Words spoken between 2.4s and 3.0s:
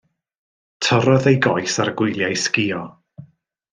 sgïo.